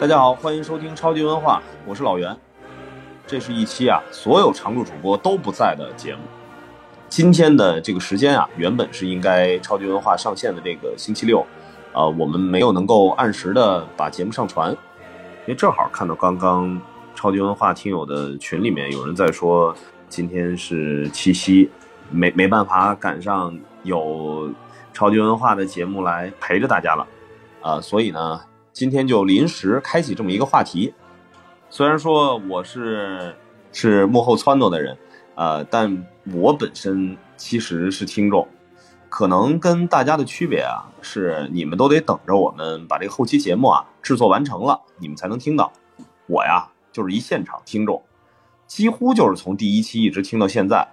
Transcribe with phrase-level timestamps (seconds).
[0.00, 2.34] 大家好，欢迎收听超级文化，我是老袁。
[3.26, 6.22] 这是一期啊，所有常驻主播都不在的节目。
[7.10, 11.44] 今天的这个时间啊，原本是应该超级文化上线的这个星期六，
[11.92, 16.80] 呃，我们没有能够按时的把节目上传，因为正好看到刚刚
[17.14, 19.76] 超级文化听友的群里面有人在说，
[20.08, 21.70] 今天是七夕，
[22.08, 24.50] 没没办法赶上有
[24.94, 27.06] 超级文化的节目来陪着大家了，
[27.60, 28.40] 啊，所以呢。
[28.80, 30.94] 今天就临时开启这么一个话题，
[31.68, 33.36] 虽然说我是
[33.72, 34.96] 是幕后撺掇的人，
[35.34, 38.48] 呃，但我本身其实是听众，
[39.10, 45.70] 可能跟大家的区别啊，是你们都得等着我们把这个后期节目啊制作完成了，你们才能听到。
[46.26, 48.02] 我呀，就是一现场听众，
[48.66, 50.88] 几乎就是从第一期一直听到现在。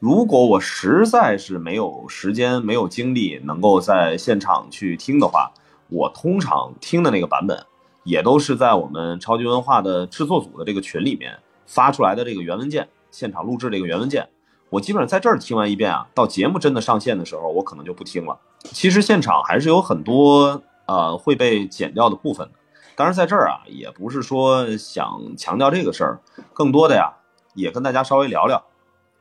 [0.00, 5.52] 如果我实在是没有时间、没有精力能够在现场去听的话，
[5.88, 7.64] 我通常听的那个版本，
[8.04, 14.28] 也都是在我们超级文化的制作组的这个群里面发出来的这个原文件，现场录制这个原文件。
[14.70, 18.38] 我基本上在这儿听完一遍啊，到节目真的上线的时候，我可能就不听了。
[18.64, 22.50] 其实现场还是有很多呃会被剪掉的部分。
[22.94, 26.20] 当然在这儿啊，也不是说想强调这个事儿，
[26.52, 27.12] 更多的呀，
[27.54, 28.62] 也跟大家稍微聊聊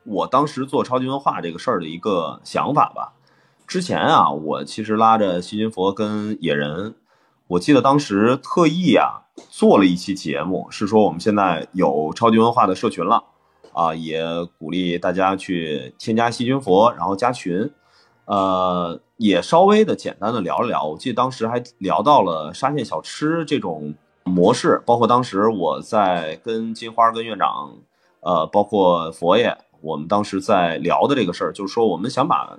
[0.03, 3.13] 我当时做超级文化这个事儿的一个想法吧。
[3.67, 6.95] 之前啊，我其实拉着细菌佛跟野人，
[7.47, 13.21] 我记得当时特意啊做了一期节目，是说我们现在有超级文化的社群了，
[13.73, 14.23] 啊，也
[14.57, 17.69] 鼓励大家去添加细菌佛，然后加群，
[18.23, 20.85] 呃，也稍微的简单的聊了聊。
[20.85, 27.73] 我记得当时还聊到了沙县小吃这种模式，包括当时我在跟金花、跟院长，
[28.21, 32.57] 呃，包括佛爷，我们当时在聊的这个事儿，就是说我们想把。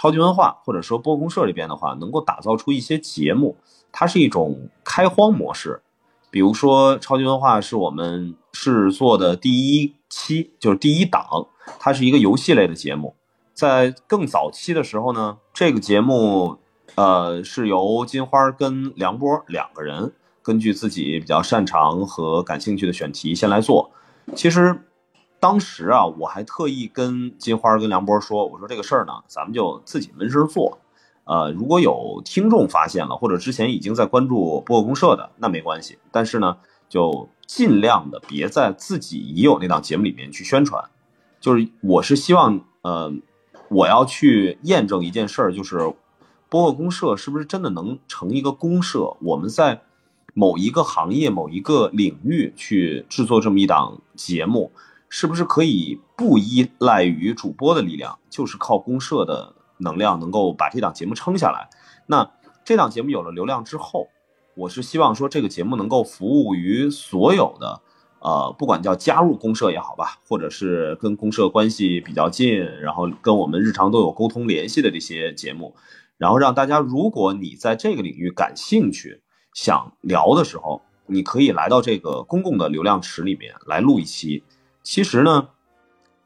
[0.00, 3.56] 超级文化或者说播公社这边的话，能够打造出一些节目，
[3.90, 5.82] 它是一种开荒模式。
[6.30, 11.48] 比如说，超级文化是我们是做的第一期，就是第一档，
[11.80, 13.16] 它是一个游戏类的节目。
[13.52, 16.58] 在更早期的时候呢，这个节目
[16.94, 20.12] 呃是由金花跟梁波两个人
[20.44, 23.90] 根据自己比较擅长和感兴趣的选题先来做。
[24.36, 24.84] 其实。
[25.40, 30.78] 当时啊，我还特意跟金花跟梁波说：“我说这个事儿呢，咱们就自己闷声做。
[31.24, 35.98] 呃，如果有听众发现了，或者之前已经在关注播客公社的，那没关系。
[36.10, 36.56] 但是呢，
[36.88, 40.82] 就尽量的别在自己已有那档节目里面去宣传。
[41.38, 43.12] 就是我是希望，呃，
[43.68, 45.94] 我要去验证一件事儿，就是
[46.48, 49.16] 播客公社是不是真的能成一个公社？
[49.20, 49.82] 我们在
[50.34, 54.72] 某一个行业、某一个领域去制作这么一档节目。”
[55.08, 61.68] 是不是可以不依赖于主播的力量，就是靠公社的能量能够把这档节目撑下来？
[62.06, 62.30] 那
[62.64, 64.08] 这档节目有了流量之后，
[64.54, 67.80] 我是希望说这个节目能够服务于所有的，
[68.20, 75.74] 呃，不管叫加入公社也好吧，或者是跟公社关系比较近，然后跟我们日常都有沟通联系的这些节目，
[76.18, 79.22] 然后让大家，如果你在这个领域感兴趣，
[79.54, 84.42] 想聊的时候，你可以来到这个公共的流量池里面来录一期。
[84.82, 85.48] 其实呢，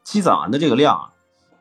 [0.03, 1.11] 积攒完的这个量，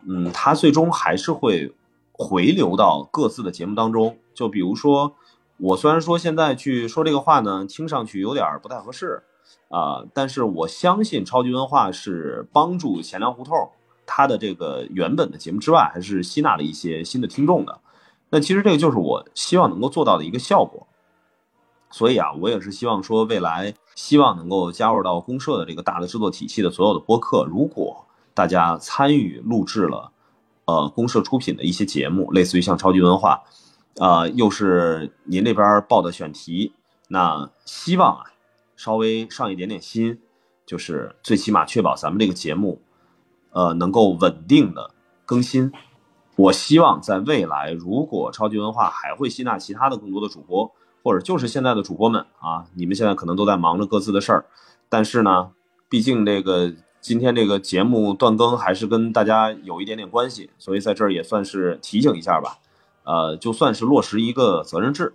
[0.07, 1.75] 嗯，它最终还是会
[2.13, 4.19] 回流到各自的节目当中。
[4.35, 5.15] 就比如说，
[5.59, 9.23] 我虽然说现在去说这个话呢，听上去有点不太合适
[9.69, 13.71] 啊，但是我相信超级文化是帮助钱粮胡同
[14.07, 17.81] 它的这个原本的节目之外，还是吸纳了一些新的听众的。
[18.31, 20.87] 那其实这个就是我希望能够做到的一个效果。
[21.93, 30.11] 所以啊，我也是希望说，未来希望能够加入到公社的这个大的制作体系的所有的播客，如果大家参与录制了，
[30.65, 33.43] 呃，公社出品的一些节目，类似于像超级文化，
[33.99, 36.73] 啊，又是您那边报的选题，
[37.09, 38.25] 那希望啊，
[38.75, 40.19] 稍微上一点点心，
[40.65, 42.81] 就是最起码确保咱们这个节目，
[43.51, 44.93] 呃，能够稳定的
[45.27, 45.71] 更新。
[46.37, 50.73] 我希望在未来，如果超级文化还会吸纳其他的更多的主播。
[51.03, 54.45] 或者就是现在的主播们啊，你们现在可能都在忙着各自的事儿，
[54.89, 55.51] 但是呢，
[55.89, 62.59] 毕竟这个今天这个节目断更还是跟大家有一点点关系，所以在这儿也算是提醒一下吧，
[63.05, 65.15] 呃，就算是落实一个责任制。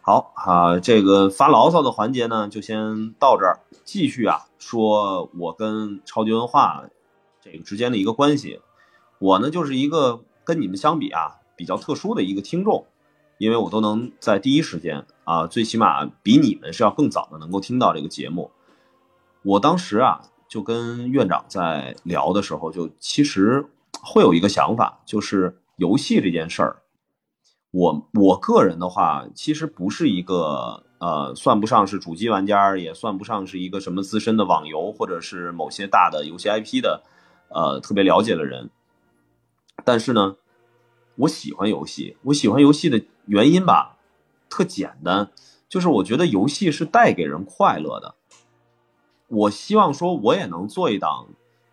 [0.00, 6.84] 好啊，这个发牢骚的环节呢，就先到这儿，继续啊，说我跟超级文化
[7.42, 8.60] 这个之间的一个关系，
[9.18, 12.86] 我呢就是一个跟你们相比啊比较特殊的一个听众。
[13.38, 18.50] 因为我都能在第一时间啊，最起码比你们是要更早的能够听到这个节目。
[19.42, 23.66] 我当时啊，就跟院长在聊的时候，就其实
[24.02, 26.82] 会有一个想法，就是游戏这件事儿，
[27.70, 37.02] 我我个人的话，其实不是一个呃，算不上是主机玩家，也算不上是一个什么资深的网游或者是某些大的游戏 IP 的，
[37.50, 38.70] 呃，特别了解的人。
[39.84, 40.36] 但是呢，
[41.16, 43.98] 我喜欢游戏，我喜欢游戏的原因吧，
[44.48, 45.30] 特简单，
[45.68, 48.14] 就是我觉得游戏是带给人快乐的。
[49.28, 51.26] 我希望说，我也能做一档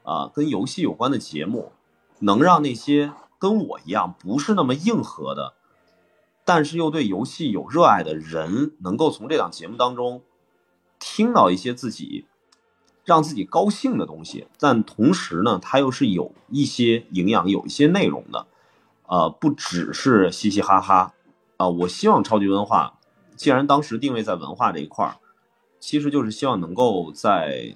[0.03, 1.71] 啊，跟游戏有关的节目，
[2.19, 5.53] 能让那些跟我一样不是那么硬核的。
[6.45, 10.23] 但是又对游戏有热爱的人，能够从这档节目当中
[10.99, 12.25] 听到一些自己
[13.05, 18.47] 让自己高兴的东西，但同时呢，它又是有一些营养、有一些内容的，
[19.07, 21.13] 呃，不只是嘻嘻哈哈
[21.57, 21.67] 啊。
[21.67, 22.99] 我希望超级文化，
[23.35, 25.15] 既然当时定位在文化这一块儿，
[25.79, 27.75] 其实就是希望能够在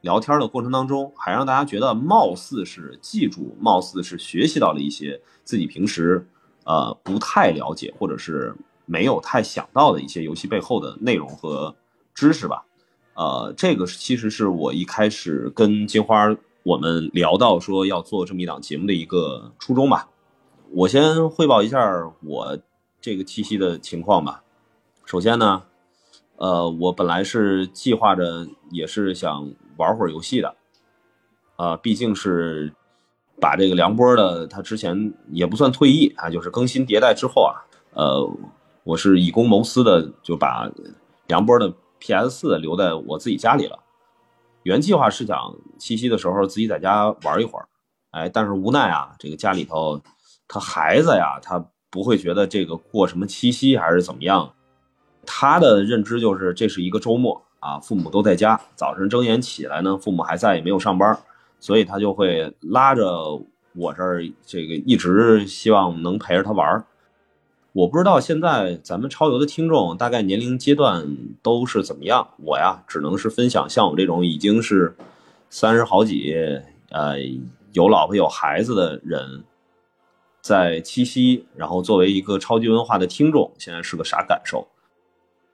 [0.00, 6.26] 聊天的过程当中，还让大家觉得貌似是记住，貌似是学习到了一些自己平时。
[6.64, 8.54] 呃，不太了解或者是
[8.86, 11.74] 没有太想到的一些游戏背后的内容和
[12.14, 12.64] 知识吧。
[13.14, 16.32] 呃，这个其实是我一开始跟金花
[16.62, 20.08] 我们聊到说要做这么一档节目的一个初衷吧。
[20.70, 21.80] 我先汇报一下
[22.22, 22.56] 我
[23.02, 24.42] 这个七夕的情况吧。
[25.04, 25.64] 首先呢，
[26.36, 30.56] 呃，我本来是计划着也是想玩会儿游戏的，
[31.56, 32.72] 啊，毕竟是。
[33.40, 38.30] 把这个梁波的，他之前也不算退役啊，就是更新迭代之后啊，呃，
[38.84, 40.70] 我是以公谋私的，就把
[41.26, 43.80] 梁波的 PS 四留在我自己家里了。
[44.62, 47.66] 原计划是想七夕的时候自己在家玩一会儿，
[48.12, 50.00] 哎，但是无奈啊，这个家里头
[50.46, 54.54] 他孩子呀，他不会觉得这个过什么七夕还是怎么样，
[55.26, 61.16] 他的认知就是这是一个周末啊，父母都在家，早晨睁眼起来呢，父母还在，也没有上班。
[61.60, 63.40] 所以他就会拉着
[63.74, 66.84] 我这儿，这个一直希望能陪着他玩儿。
[67.72, 72.26] 我不知道现在咱们超游的听众大概年龄阶段都是怎么样。
[72.38, 74.96] 我呀，只能是分享像我这种已经是
[75.50, 76.34] 三十好几，
[76.90, 77.16] 呃，
[77.72, 79.44] 有老婆有孩子的人，
[80.42, 84.68] 在七夕，然后作为一个超级文化的听众，现在是个啥感受？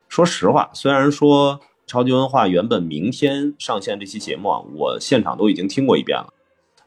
[0.08, 1.60] 说实话，虽然说。
[1.90, 6.34] 超级文化原本明天上线这期节目啊，我现场都已经听过一遍了，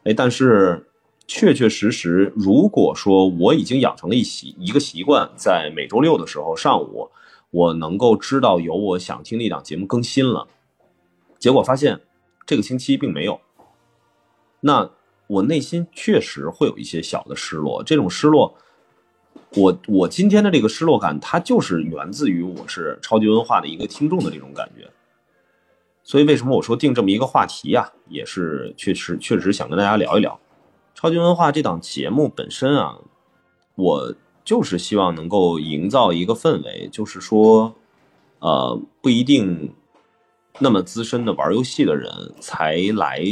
[0.04, 0.86] 哎，但是
[1.26, 7.10] 确确实实，如果说我已经养成了一习一个习惯，在每周六的时候上午，
[7.50, 10.46] 我能够知道有我想听的一档节目更新了，
[11.36, 12.00] 结果发现
[12.46, 13.40] 这个星期并没有，
[14.60, 14.88] 那
[15.32, 18.54] 我内心确实会有一些小的失落，这种失落。
[19.56, 24.90] 我我今天的这个失落感，它就是源自于我是超级文化的一个听众的这种感觉。
[26.04, 30.38] 所以为什么我说定这么一个话题呀，也是确实确实想跟大家聊一聊
[30.94, 32.98] 超级文化这档节目本身啊。
[33.74, 34.14] 我
[34.44, 37.74] 就是希望能够营造一个氛围，就是说，
[38.40, 39.72] 呃，不一定
[40.58, 43.24] 那么资深的玩游戏的人才来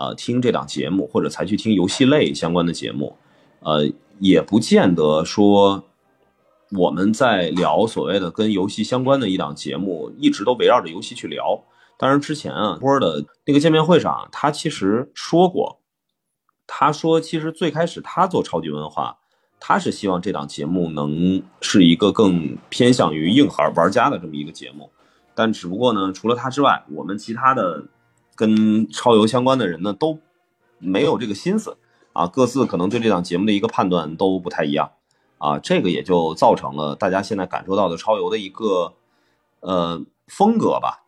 [0.00, 3.16] 啊听这档节目，或者才去听游戏类相关的节目，
[3.60, 3.88] 呃。
[4.22, 5.82] 也不见得说
[6.76, 11.58] 我们在聊所谓的跟游戏相关的一档节目，一直都围绕着游戏去聊。
[11.96, 15.80] 当然之前啊，波的那个见面会上，他其实说过，
[16.66, 19.16] 他说其实最开始他做超级文化，
[19.58, 24.90] 他是希望这档节目能是一个更偏向于硬核玩家的这么一个节目。
[25.34, 27.82] 但只不过呢，除了他之外，我们其他的
[28.40, 30.18] 跟超游相关的人呢，都
[30.78, 31.76] 没有这个心思。
[32.12, 34.90] 啊，各自可能对这档节目的一个判断都不太一样，
[35.38, 38.94] 啊，这个也就造成了大家现在感受到的超游的一个
[39.60, 41.04] 呃风格吧。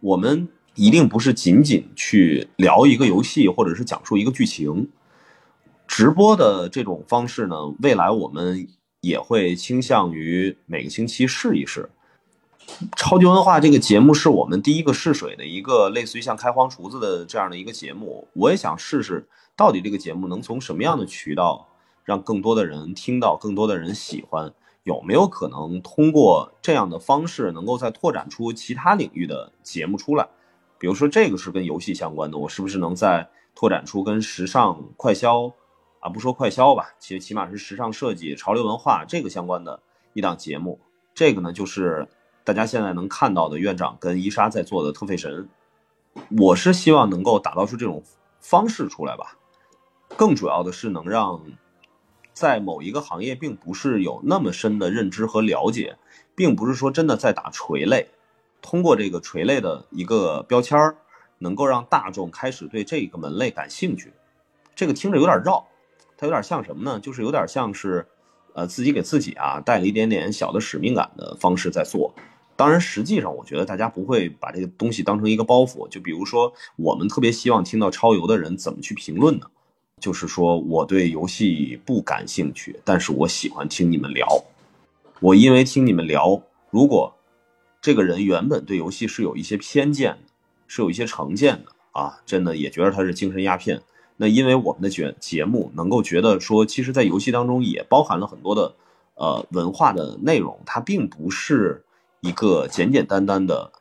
[0.00, 4.88] 我们一定不是仅仅去聊一个游戏或者是讲述一个剧情，
[5.86, 8.66] 直播的这种方式呢，未来我们
[9.02, 11.88] 也会倾向于每个星期试一试。
[12.96, 19.28] 超级文化这个节目是我们第一个试水的一个类似于像开荒厨子的这样的一个节目，我也想试试。
[19.56, 21.68] 到底这个节目能从什么样的渠道
[22.04, 24.52] 让更多的人听到，更多的人喜欢？
[24.84, 30.26] 有没有可能通过这样的方式，能够再拓展出其他领域的节目出来？
[30.78, 35.52] 比如说这个是跟游戏相关的，我是不是能再拓展出跟时尚快销
[35.98, 39.82] 啊，不说快销吧，其实起码是时尚设计、潮流文化这个相关的
[40.14, 40.80] 一档节目。
[41.14, 42.08] 这个呢，就是
[42.44, 45.48] 大家现在能看到的院长跟伊莎在做的特费神。
[46.38, 48.02] 我是希望能够打造出这种
[48.40, 49.36] 方式出来吧。
[50.16, 51.40] 更主要的是能让
[52.32, 55.96] 在某一个行业并不是有那么深的认知和了解，
[56.34, 58.08] 并不是说真的在打垂类，
[58.60, 60.96] 通过这个垂类的一个标签儿，
[61.38, 64.12] 能够让大众开始对这个门类感兴趣。
[64.74, 65.68] 这个听着有点绕，
[66.16, 66.98] 它有点像什么呢？
[66.98, 68.06] 就是有点像是
[68.54, 72.12] 呃自己给自己啊带了一点点小的使命感的方式在做。
[72.60, 75.88] 当然，实际上我觉得大家不会把这个东西当成一个包袱。
[75.88, 79.46] 就比如说，我们特别希望听到超游的人怎么去评论呢？
[79.98, 84.44] 就是说我对游戏不感兴趣，但是我喜欢听你们聊。
[85.20, 87.14] 我因为听你们聊，如果
[87.80, 90.18] 这个人原本对游戏是有一些偏见的，
[90.66, 93.80] 是有一些成见的啊，真的也觉得他是精神鸦片。
[94.18, 98.74] 那因为我们的节节目能够觉得说，其实，在游戏当中也包含了很多的
[99.14, 101.82] 呃文化的内容，它并不是。
[102.20, 103.72] 一个简简单单的、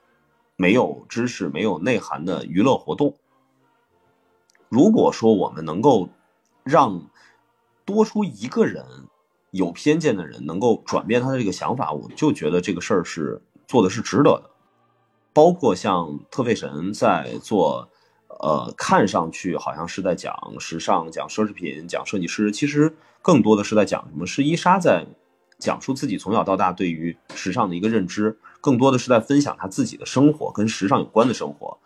[0.55, 3.15] 没有知识、没有内涵的娱乐活动。
[4.69, 6.09] 如果说我们能够
[6.63, 7.09] 让
[7.83, 8.85] 多出一个人
[9.51, 14.49] 有偏见的人能够转变他的这个想法，我就觉得这个事儿是做的是值得的。
[15.33, 17.89] 包括像特费神在做，
[18.27, 24.25] 呃，看上去好像是在讲时尚、讲奢侈品、讲设计师，其实更多的是在讲什么？
[24.25, 25.05] 是伊莎在。
[25.59, 31.77] 讲述自己从小到大对于时尚的一个认知，更多的是在分享他自己的生活，跟时尚有关的生活。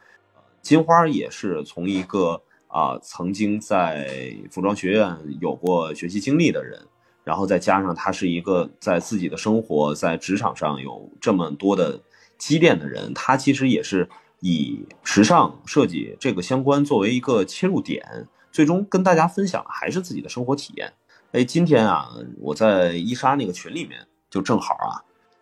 [0.61, 6.79] 金花也是从一个啊曾经在服装学院有过学习经历的人，
[7.23, 11.99] 然后再加上他是一个在自己的生活在职场上有这么多的
[12.37, 14.07] 积淀的人，他其实也是
[14.39, 20.93] 以时尚设计这个相关作为一个切入点，最终跟大家分享的还是自己的生活体验。
[21.33, 25.01] 哎，今天啊，我在伊莎那个群里面，就正好啊，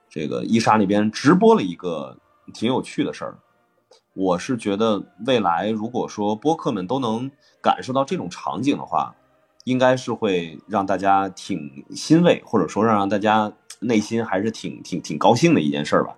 [0.10, 2.17] 这个伊莎那边直播了一个
[2.53, 3.38] 挺有趣的事儿。
[4.13, 7.29] 我是觉得未来如果说播客们都能
[7.62, 9.13] 感受到这种场景的话，
[9.65, 16.15] 应该是会让大家挺欣慰，或者说让让大家内心还是挺挺挺高兴的一件事吧。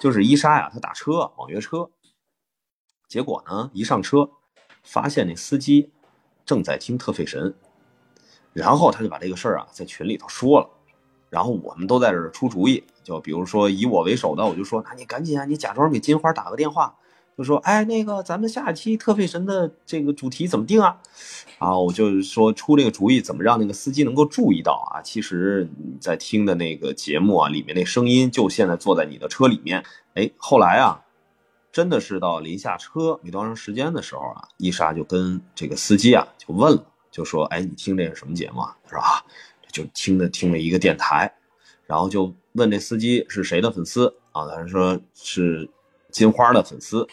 [0.00, 1.88] 就是伊莎呀，她打车网约车，
[3.06, 4.30] 结果呢，一上车
[4.82, 5.92] 发现那司机
[6.44, 7.54] 正在听特费神。
[8.52, 10.68] 然后他就把这个事儿啊在群里头说了，
[11.30, 16.94] 然后我们都在这出主意，就比如说以我为首的，我就说，那你赶紧啊，你假装给金花打个电话，
[17.38, 20.98] 就说，哎，那个咱们下期特费神的这个主题怎么定啊？
[21.58, 25.00] 然后我就说出这个主意，怎么让那个司机能够注意到啊？
[25.00, 29.82] 其实你在听的那个节目啊，里面那声音就现在坐在你的车里面。
[30.14, 31.00] 哎，后来啊，
[31.72, 36.84] 真的是到临下车没多长时间的时候啊，伊莎就跟这个司机啊就问了。
[37.12, 39.22] 就说：“哎，你听这是什么节目啊？”他说：“啊，
[39.70, 41.32] 就听的听了一个电台，
[41.86, 44.48] 然后就问这司机是谁的粉丝啊？
[44.48, 45.68] 他说是
[46.10, 47.06] 金花的粉丝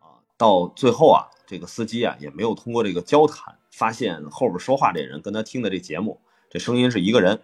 [0.00, 0.18] 啊。
[0.38, 6.18] 到最后啊，这个司机啊也没有通过这个交谈发现后边说话这人跟他听的这节目
[6.48, 7.42] 这声音是一个人，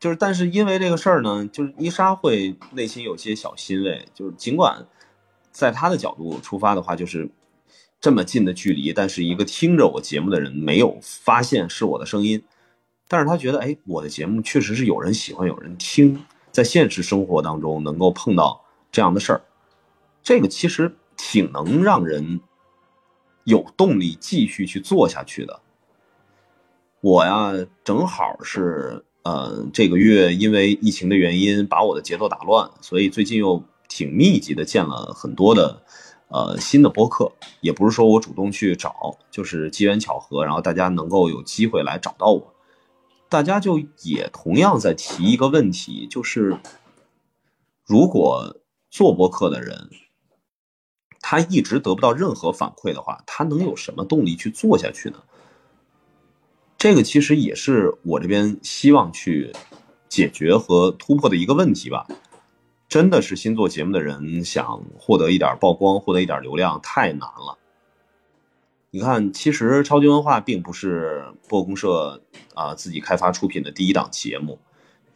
[0.00, 4.86] 就是但是因为这个事儿呢，就是伊莎会内心有些小欣慰，就是尽管
[5.52, 7.30] 在他的角度出发的话，就是。”
[8.06, 12.40] 这么近的距离，但是一个听着我节目的人没有发现是我的声音，
[13.08, 19.42] 但是他觉得，哎，我的节目确实是有人喜欢，有人听，在现实生活当中能够碰到这样的事儿，
[20.22, 22.38] 这个其实挺能让人
[23.42, 25.58] 有动力继续去做下去的。
[27.00, 35.82] 我呀，正好是，呃，这个月因为疫情的原因，把我的节奏打乱，所以最近又挺密集的见了很多的。
[36.28, 42.54] 呃，新的播客也不是说我主动去找，就是机缘巧合，然后大家能够有机会来找到我，
[43.28, 46.58] 大家就也同样在提一个问题，就是
[47.84, 48.56] 如果
[48.90, 49.90] 做播客的人，
[51.20, 55.22] 他一直得不到任何反馈的话，他能有什么动力去做下去呢？
[56.76, 59.52] 这个其实也是我这边希望去
[60.08, 62.06] 解决和突破的一个问题吧。
[62.88, 67.58] 真的是新做节目的人想获得一点曝光，获得一点流量太难了。
[68.90, 72.22] 你看，其实超级文化并不是播公社
[72.54, 74.58] 啊自己开发出品的第一档节目，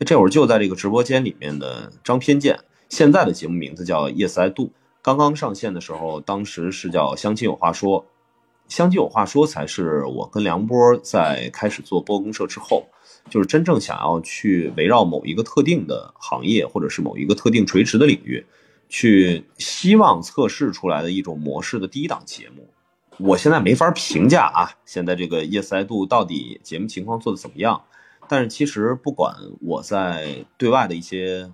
[0.01, 2.59] 这会儿就在这个直播间里面的张偏见，
[2.89, 8.05] 现在的节目名字叫 Yes I Do，刚刚上线的时候，当时是叫相亲有话说，
[8.69, 12.87] 相亲有话说才是我跟梁波在开始做播公社之后。
[13.29, 18.45] 就是真正想要去围绕某一个特定的行业，或者是某一个特定垂直的领域，
[18.89, 22.69] 去希望测试出来的一种模式的第一档节目。
[23.19, 27.83] 我现在没法评价啊，现在这个 Yes I Do 到底节目情况做的怎么样？
[28.29, 31.51] 但是其实不管我在对外的一些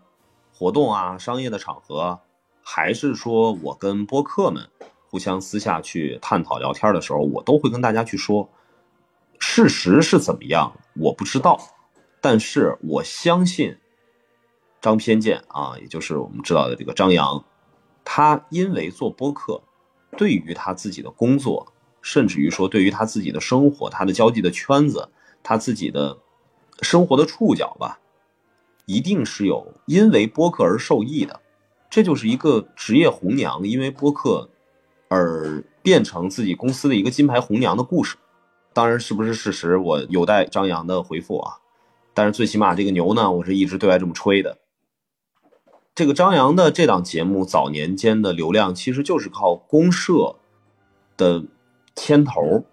[0.53, 2.21] 活动啊、商业的场合，
[2.63, 4.69] 还是说我跟播客们
[5.09, 8.49] 互相私下去探讨聊天的时候，我都会跟大家去说。
[9.39, 11.59] 事实是怎么样，我不知道，
[12.21, 13.77] 但是我相信
[14.81, 17.45] 张偏见啊，也就是我们知道的这个张扬，
[18.05, 19.63] 他因为做播客，
[20.17, 25.09] 对于他自己的工作，甚至于说对于他自己的生活，他的交际的圈子，
[25.43, 26.19] 他自己的
[26.83, 27.99] 生活的触角吧，
[28.85, 31.41] 一定是有因为播客而受益的。
[31.89, 34.51] 这就是一个职业红娘，因为播客
[35.09, 38.17] 而变成自己公司的一个金牌红娘的故事。
[38.77, 41.61] 当然，是不是事实，我有待张扬的回复啊。
[42.13, 44.59] 但是最起码这个牛呢，我是一直对外这么吹的。
[45.95, 50.37] 这个张扬的这档节目早年间的流量，其实就是靠公社
[51.17, 51.45] 的
[51.95, 52.67] 牵头，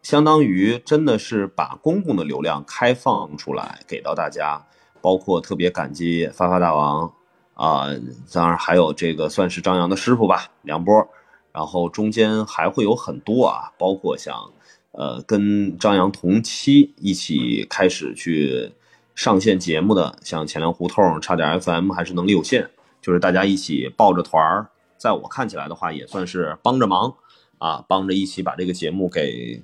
[0.00, 4.64] 相当于真的是把公共的流量开放出来给到大家，
[5.00, 7.12] 包括特别感激发发大王。
[7.54, 7.88] 啊，
[8.32, 11.08] 当然还有这个算是张扬的师傅吧，梁波。
[11.52, 14.52] 然后中间还会有很多啊，包括像
[14.96, 18.72] 呃跟张扬同期一起开始去
[19.14, 22.68] 上线节目的，像钱粮胡同、差点 FM 还是能力有限，
[23.00, 24.66] 就是大家一起抱着团儿，
[24.98, 27.14] 在我看起来的话，也算是帮着忙
[27.58, 29.62] 啊，帮着一起把这个节目给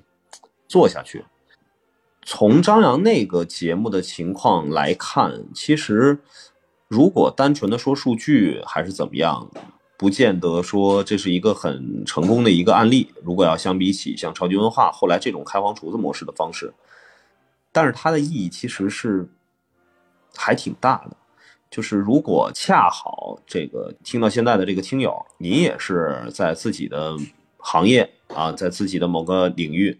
[0.67, 1.25] 做下去。
[2.25, 6.19] 从张扬那个节目的情况来看，其实。
[6.89, 9.49] 如果单纯的说数据还是怎么样，
[10.03, 13.07] 不见得说这是一个很成功的一个案例。
[13.23, 16.73] 如果要相比起像超级文化后来这种开荒厨子模式的方式，
[17.71, 19.25] 但是它的意义其实是
[20.35, 21.15] 还挺大的。
[21.71, 27.15] 就是如果恰好这个听到现在的这个听友，你也是在自己的
[27.57, 29.97] 行业啊，在自己的某个领域，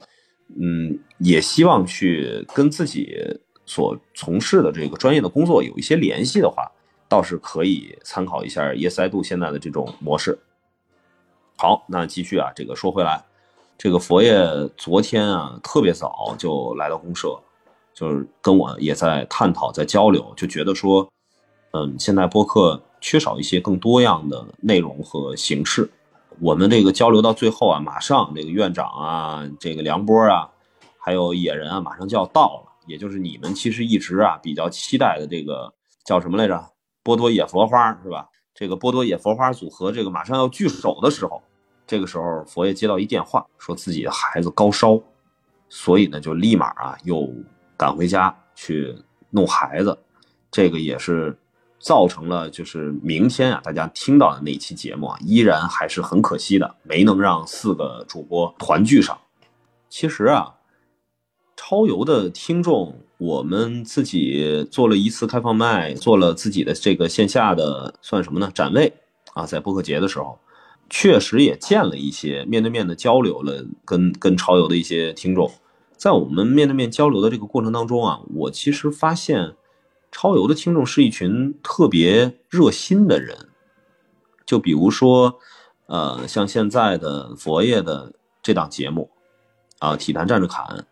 [0.60, 3.18] 嗯，也希望去跟自己
[3.66, 6.70] 所从事的这个专业的工作有一些联系的话。
[7.14, 10.40] 倒是可以参考一下 Yes I Do 现在的这种模式。
[11.56, 13.24] 好，那继续啊，这个说回来，
[13.78, 14.36] 这个佛爷
[14.76, 17.40] 昨天啊特别早就来到公社，
[17.94, 21.08] 就是跟我也在探讨，在交流，就觉得说，
[21.74, 25.88] 嗯，现在播客缺少一些更多样的内容和形式。
[26.40, 30.50] 我们这个交流到最后啊，马上这个院长啊，这个梁波啊，
[30.98, 35.72] 还有野人啊，马上就要到了，也就是你们其实一直啊比较期待的这个
[36.04, 36.73] 叫什么来着？
[37.04, 38.30] 波多野佛花是吧？
[38.56, 41.42] 这个波多野佛花组合，这个马上要聚首的时候，
[41.86, 45.02] 这个时候佛爷接到一电话，说自己的孩子高烧，
[45.68, 47.28] 所以呢就立马啊又
[47.76, 48.96] 赶回家去
[49.32, 49.98] 弄孩子，
[50.52, 51.38] 这个也是
[51.80, 59.20] 造成了就是明天啊大家听到的那期节目啊依然还是很可惜的，没能让四个主播团聚上。
[59.90, 60.56] 其实啊，
[61.56, 63.00] 超游的听众。
[63.24, 68.52] 我们自己做了一次开放麦，做了自己的这个线下的算什么呢？
[68.54, 68.92] 展位
[69.34, 70.38] 啊，在播客节的时候，
[70.90, 75.50] 确实也见了一些面对面的交流了，跟跟潮游的一些听众，
[75.96, 79.56] 在我们面对面交流的这个过程当中啊，我其实发现
[80.12, 83.38] 超游的听众是一群特别热心的人，
[84.46, 85.40] 就比如说，
[85.86, 89.10] 呃，像现在的佛爷的这档节目
[89.80, 90.86] 啊，体坛站着侃。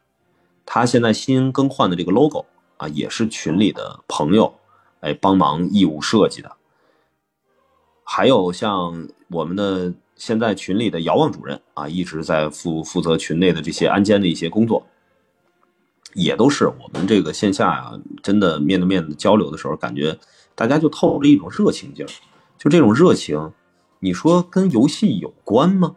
[0.65, 2.45] 他现在新更换的这个 logo
[2.77, 4.53] 啊，也是群里的朋友
[5.01, 6.51] 哎帮忙义务设计的。
[8.03, 14.85] 还有像我们的现在群里的遥望主任啊，一直在负负责群内的这些安监的一些工作，
[16.13, 20.17] 也都是我们这个线下啊，真的面对面的交流的时候，感觉
[20.55, 22.09] 大家就透露着一种热情劲儿。
[22.57, 23.53] 就这种热情，
[23.99, 25.95] 你说跟游戏有关吗？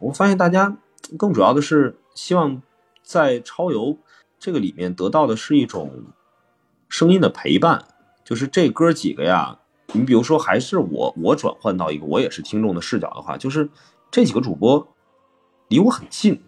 [0.00, 0.76] 我发现大家
[1.16, 2.62] 更主要的是希望。
[3.10, 3.98] 在超游
[4.38, 6.04] 这个里面得到的是一种
[6.88, 7.84] 声音的陪伴，
[8.24, 9.58] 就是这哥几个呀，
[9.92, 13.68] 你比如说还是我，我转换到一个我也是听众的视角的话，就是
[14.12, 14.94] 这几个主播
[15.66, 16.40] 离我很近，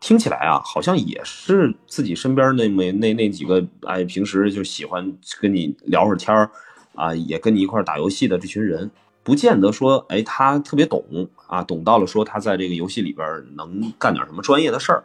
[0.00, 6.50] 听起来啊，好像也是自己身边那么那那几个哎，平时就喜欢跟你聊会儿天儿
[6.96, 8.90] 啊，也跟你一块打游戏的这群人，
[9.22, 15.04] 不见得说哎他特别懂啊，懂到了说他在这个游戏里边能干点什么专业的事儿。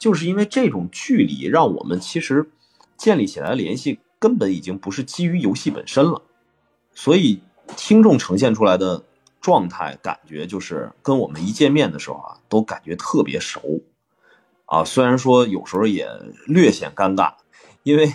[0.00, 2.50] 就是因为这种距离，让我们其实
[2.96, 6.22] 建立起来的联系根本已经不是基于游戏本身了，
[6.94, 7.42] 所以
[7.76, 9.04] 听众呈现出来的
[9.42, 13.82] 状态感觉就是跟我们一见面的时候啊，都感觉特别熟
[14.64, 14.82] 啊。
[14.82, 16.08] 虽然说有时候也
[16.46, 17.34] 略显尴尬，
[17.82, 18.10] 因为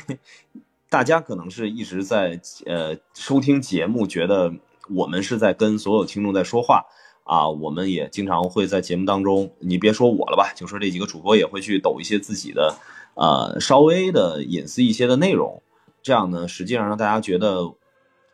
[0.90, 4.52] 大家可能是一直在呃收听节目，觉得
[4.90, 6.86] 我们是在跟所有听众在说话。
[7.26, 12.76] 啊，我们也经常会在节目当中，你别说我了吧，就说这几个主播也会去抖一些自己的，
[13.16, 15.62] 呃，稍微的隐私一些的内容，
[16.04, 17.74] 这样呢，实际上让大家觉得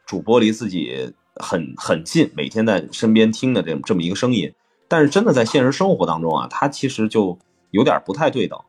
[0.06, 4.54] 主播离自己很很近，每天在身边听的这这么一个声音。
[4.90, 8.60] 但是真的在现实生活当中啊，它其实就有点不太对等。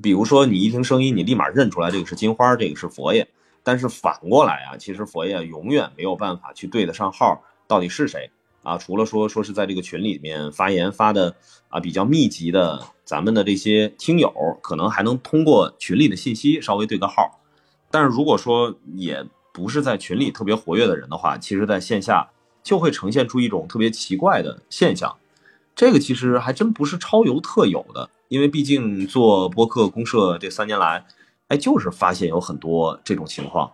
[0.00, 3.26] 比如说你一听声音，你立马认出来这个是金花，这个是佛爷，
[3.64, 8.30] 但是反过来啊，其实佛爷永远没有办法去对得上号，到底是谁。
[8.62, 11.34] 啊，除了说说是在这个群里面发言发的
[11.70, 14.30] 啊比较密集的，咱们的这些听友
[14.62, 17.40] 可能还能通过群里的信息稍微对个号，
[17.90, 22.28] 但是如果说也不是在群里特别活跃的人的话，其实在线下
[22.62, 25.16] 就会呈现出一种特别奇怪的现象，
[25.74, 31.06] 这个其实还真不是超游特有的，因为毕竟做播客公社这三年来，
[31.48, 33.72] 哎，就是发现有很多这种情况，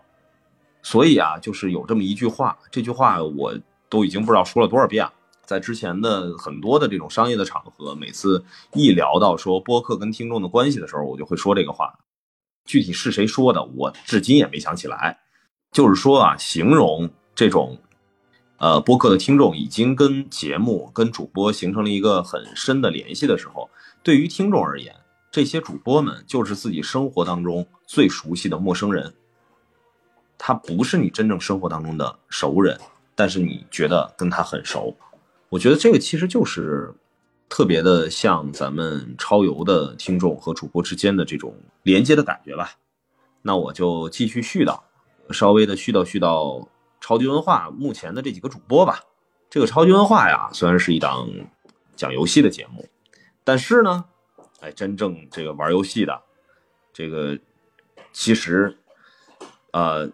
[0.81, 3.53] 所以啊，就是有这么一句话，这句话我。
[3.89, 5.13] 都已经不知道说了多少遍了，
[5.45, 11.93] 在之前的很多的这种商业的场合，每次一聊到说播客跟听众的关系的时候，我就会说这个话。
[12.65, 15.19] 具体是谁说的，我至今也没想起来。
[15.71, 17.79] 就是说啊，形容这种，
[18.57, 23.69] 呃，播客的听众已经跟节目、跟主播形成了一个很深的联系的时候，
[24.03, 24.95] 对于听众而言，
[25.31, 29.15] 这些主播们就是自己生活当中最熟悉的陌生人，
[30.39, 32.79] 他不是你真正生活当中的熟人。
[33.19, 34.95] 但是你觉得跟他很熟，
[35.49, 36.95] 我觉得这个其实就是
[37.49, 42.73] 特别的像咱们超游的听众和主播之间的这种连接的感觉吧。
[43.41, 44.79] 那我就继续絮叨，
[45.33, 46.69] 稍微的絮叨絮叨
[47.01, 49.01] 超级文化目前的这几个主播吧。
[49.49, 51.27] 这个超级文化呀，虽然是一档
[51.97, 52.87] 讲游戏的节目，
[53.43, 54.05] 但是呢，
[54.61, 56.21] 哎，真正这个玩游戏的，
[56.93, 57.39] 这个
[58.13, 58.77] 其实，
[59.73, 60.13] 呃。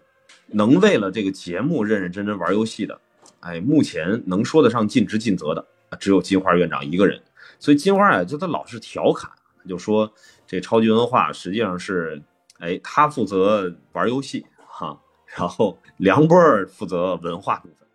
[0.52, 3.00] 能为了这个节目认认真真玩游戏的，
[3.40, 5.66] 哎，目前能说得上尽职尽责的
[5.98, 7.20] 只有金花院长一个人。
[7.58, 9.30] 所以金花啊，就他老是调侃，
[9.68, 10.12] 就说
[10.46, 12.22] 这超级文化实际上是，
[12.58, 16.36] 哎，他负责玩游戏哈，然后梁波
[16.66, 17.88] 负责文化部分。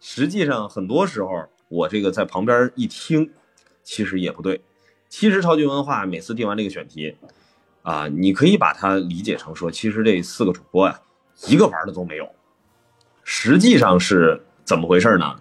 [0.00, 3.32] 实际上很多时候我这个在旁边一听，
[3.82, 4.60] 其实也不对。
[5.08, 7.16] 其实超级文化每次定完这个选题，
[7.82, 11.00] 啊，你可以把它理解成说，其实这四个主播呀。
[11.46, 12.28] 一个玩的都没有，
[13.22, 15.38] 实际上是怎么回事呢？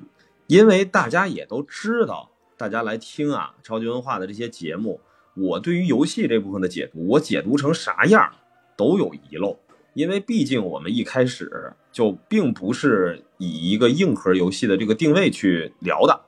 [0.48, 5.00] 因为大家也都知道，大家来听啊，超级文化的这些节目，
[5.36, 8.32] 我对于游戏这部分的解读，我解读成啥样
[8.76, 9.58] 都有遗漏。
[9.94, 16.20] 因为毕竟我们一开始就并不是以一个硬核游戏的这个定位去聊的，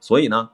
[0.00, 0.48] 所以呢，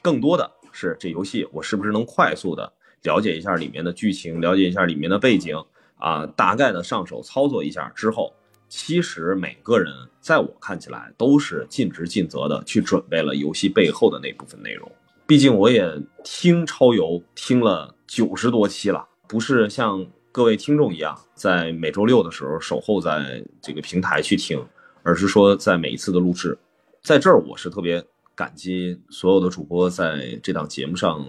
[0.00, 5.56] 更多的是这游戏我是不是能快速的了解一下里面的剧情，了解一下里面的背景。
[5.96, 8.32] 啊，大概的上手操作一下之后，
[8.68, 14.90] 其实每个人在我看起来都是尽职尽责的去准备了游戏背后的那部分内容。
[15.26, 15.90] 毕竟我也
[16.22, 24.62] 听超游听了九十多期了，不是像各位听众一样在每周六的时候守候在这个平台去听，
[25.02, 26.56] 而是说在每一次的录制，
[27.02, 28.04] 在这儿我是特别
[28.34, 31.26] 感激所有的主播在这档节目上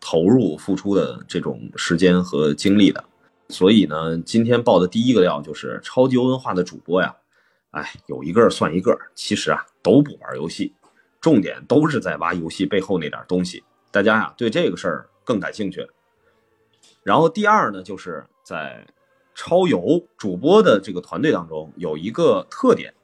[0.00, 3.04] 投入付出的这种时间和精力的。
[3.50, 7.14] 所以呢，今天报的第一个料就是超级文化的主播呀，
[7.72, 10.72] 哎，有一个算一个，其实啊都不玩游戏，
[11.20, 13.62] 重点都是在挖游戏背后那点东西。
[13.90, 15.86] 大家呀对这个事儿更感兴趣。
[17.02, 18.86] 然后第二呢，就是在
[19.34, 22.94] 超游主播的这个团队当中有一个特点，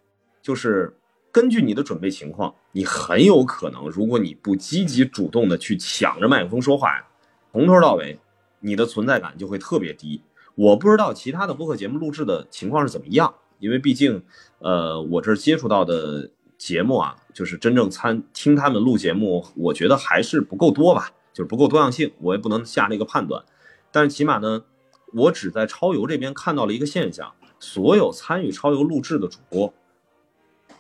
[0.43, 0.97] 就是
[1.33, 7.07] 根据你的准备情况，你很有可能，如果你不积极主动的去抢着麦克风说话呀，
[7.53, 8.19] 从头到尾
[8.61, 10.23] 你的存在感就会特别低。
[10.57, 14.25] 我不知道其他的播客节目录制的情况是怎么样，因为毕竟，
[14.61, 23.45] 呃，我这接触到的节目啊，就是真正参听他们录节目，我觉得还是不够多吧，就是不够多样性，我也不能下那个判断。
[23.93, 24.65] 但是起码呢，
[25.13, 29.75] 我只在超游这边看到了一个现象：所有参与超游录制的主播，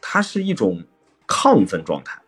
[0.00, 0.84] 他是一种
[1.28, 2.22] 亢奋状态。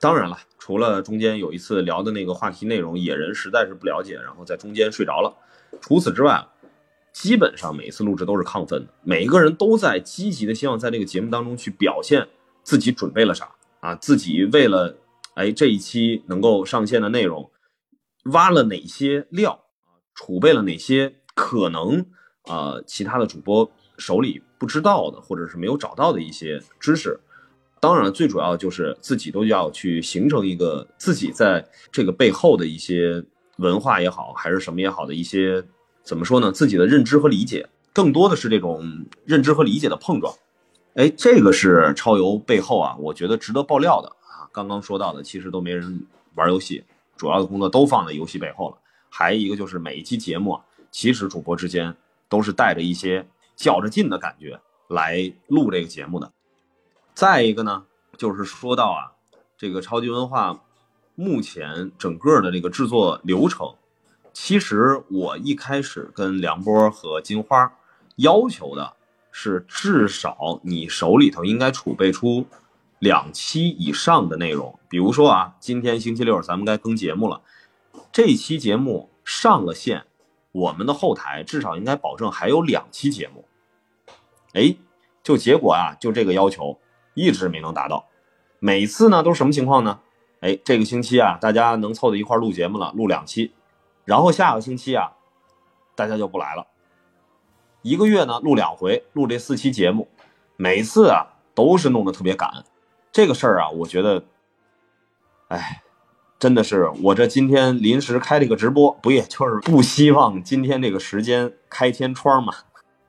[0.00, 5.32] 当然了，除了中间有一次聊的那个话题内容，野人实在是不了解，然后在中间睡着了。
[5.80, 6.44] 除此之外。
[7.12, 12.26] 基本上每一次录制都是亢奋的，每一个人都在积极的希望在这个节目当中去表现
[12.62, 14.96] 自己准备了啥啊，自己为了
[15.34, 17.50] 哎这一期能够上线的内容，
[18.26, 19.52] 挖了哪些料
[19.86, 22.06] 啊，储备了哪些可能
[22.44, 27.18] 啊其他的主播手里不知道的或者是没有找到的一些知识，
[27.80, 33.24] 当然最主要就是自己都要去形成一个自己在这个背后的一些
[33.58, 35.64] 文化也好，还是什么也好的一些。
[36.02, 36.50] 怎么说呢？
[36.50, 40.34] 自己的认知和理解，更多的是这种认知和理解的碰撞。
[40.94, 44.48] 哎，这个是超游背后啊，我觉得值得爆料的啊。
[44.52, 46.82] 刚刚说到的，其实都没人玩游戏，
[47.16, 48.78] 主要的工作都放在游戏背后了。
[49.08, 51.94] 还一个就是每一期节目啊，其实主播之间
[52.28, 56.32] 都是带着一些较着劲的感觉来录这个节目的。
[57.14, 57.84] 再一个呢，
[58.16, 59.12] 就是说到啊，
[59.56, 60.60] 这个超级文化
[61.14, 63.74] 目前整个的这个制作流程。
[64.42, 67.70] 其实我一开始跟梁波和金花
[68.16, 68.94] 要求的
[69.30, 72.46] 是，至少你手里头应该储备出
[72.98, 77.42] 两期以上的内容，比如说啊，今天星期六咱们该更节目了，
[78.10, 80.06] 这期节目上了线，
[80.52, 83.44] 我们的后台至少应该保证还有两期节目。
[84.54, 84.74] 哎，
[85.22, 86.80] 就结果啊，就这个要求
[87.12, 88.06] 一直没能达到，
[88.58, 90.00] 每次呢都是什么情况呢？
[90.40, 93.52] 哎，这个星期啊，大家能凑到一块录节目了，录两期，
[94.04, 95.12] 然后下个星期啊，
[95.94, 96.66] 大家就不来了。
[97.82, 100.08] 一个月呢录两回，录这四期节目，
[100.56, 102.64] 每次啊都是弄得特别赶。
[103.12, 104.24] 这个事儿啊，我觉得，
[105.48, 105.82] 哎，
[106.38, 112.52] 真的是我这今天临时开了一个直播，不也就是不希望今天这个时间开天窗嘛？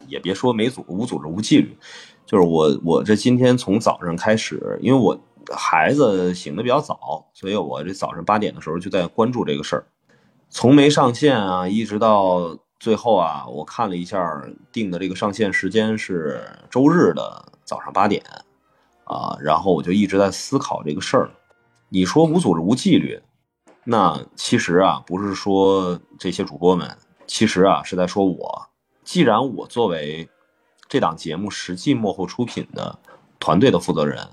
[0.08, 1.78] 也别说没组无组织无纪律，
[2.26, 5.18] 就是我我这今天从早上开始，因为我
[5.54, 9.86] 孩子醒的比较早，所以我这早上八点的时候就在关注这个事儿，
[10.52, 14.22] 从没上线啊，一直到最后啊，我看了一下
[14.72, 18.22] 定的这个上线时间是周日的早上八点。
[19.06, 21.32] 啊，然后我就一直在思考这个事儿。
[21.90, 23.22] 你说无组织无纪律，
[23.84, 28.70] 那其实啊，不是说这些主播们，其实啊是在说我。
[29.04, 30.30] 既然我作为
[30.88, 33.00] 这档节目实际幕后出品的
[33.40, 34.30] 团队的负责人，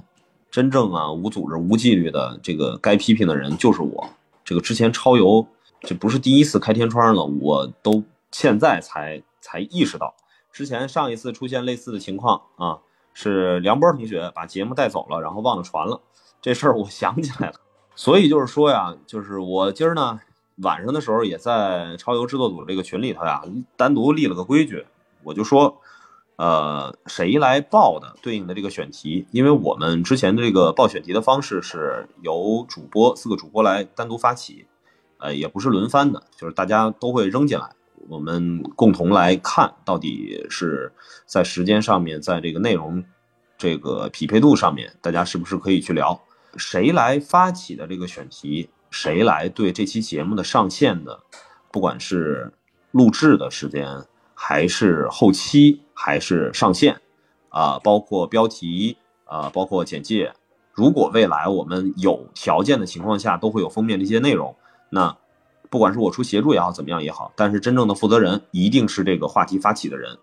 [0.50, 4.08] 真正啊无组织无纪律的这个该批评的人就是我。
[4.44, 5.44] 这个之前超游
[5.80, 10.14] 这不是第一次开天窗了，我都现在才才意识到，
[10.52, 12.78] 之前上一次出现类似的情况啊。
[13.20, 16.00] 是梁波同学把节目带走了，然后忘了传了。
[16.40, 17.54] 这事儿我想起来了，
[17.96, 20.20] 所以就是说呀，就是我今儿呢
[20.58, 23.42] 晚上的时候也在超游制作组这个群里头呀，
[23.76, 24.86] 单独立了个规矩，
[25.24, 25.80] 我就说，
[26.36, 29.26] 呃，谁来报的对应的这个选题？
[29.32, 34.66] 因为我们之前的这个报选题的方式是由主播四个主播来单独发起，
[35.18, 37.70] 呃，也不是轮番的，就是大家都会扔进来。
[38.08, 40.92] 我们共同来看，到底是
[41.26, 43.04] 在时间上面，在这个内容
[43.56, 46.18] 这个匹配度上面，大家是不是可以去聊？
[46.56, 48.70] 谁来发起的这个选题？
[48.90, 51.20] 谁来对这期节目的上线的，
[51.70, 52.54] 不管是
[52.92, 53.86] 录制的时间，
[54.32, 56.98] 还是后期，还是上线，
[57.50, 60.32] 啊，包括标题啊，包括简介，
[60.72, 64.56] 如果未来我们有条件的情况下，都会有封面这些内容，
[64.90, 65.16] 那。
[65.70, 70.16] 不管是我出协助也好，怎么样也好，但是真正的负责人一定是这个话题发起的人。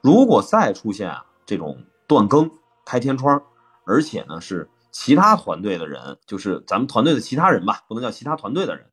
[0.00, 2.50] 如果再出现啊这种断更、
[2.84, 3.40] 开天窗，
[3.84, 8.86] 而且呢是其他团队的人，就是咱们团队的其他人吧，不能叫其他团队的人，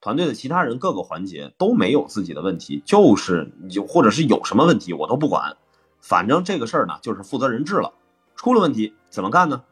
[0.00, 5.56] 团队的其他人各个环节都没有自己的问题，就是有或者是有什么问题我都不管，
[6.00, 7.92] 反正这个事儿呢就是负责人制了。
[8.36, 9.64] 出了问题怎么干呢？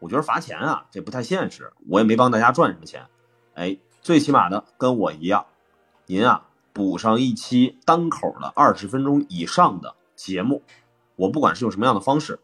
[0.00, 3.06] 我觉得罚钱啊，这不太现实，我也没帮大家赚什么钱，
[3.54, 3.78] 哎。
[4.00, 5.46] 最起码的跟我一样，
[6.06, 10.62] 您啊补上一期单口的二十分钟以上的节目，
[11.16, 12.38] 我不管是用什么样的方式，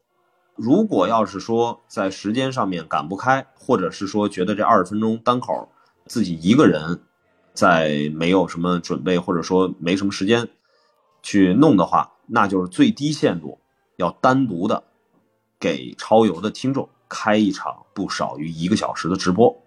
[0.57, 5.69] 如果要是说在时间上面赶不开，或者是说觉得这二十分钟单口
[6.07, 7.01] 自己一个人
[7.55, 10.49] 在没有什么准备，或者说没什么时间
[11.23, 13.59] 去弄的话，那就是最低限度
[13.97, 14.83] 要单独的
[15.59, 19.64] 给超游的听众开一场不少于一个小时的直播。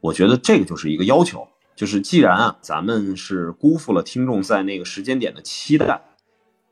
[0.00, 6.02] 我觉得这个就是一个要求，就是既然啊，咱们是辜负了听众在那个时间点的期待，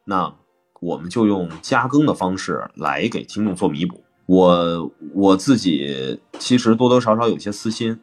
[0.05, 0.33] 那
[0.81, 4.05] 我们就用加更的方式来给听众做弥补。
[4.27, 7.99] 我我自己其实多多少少有些私心，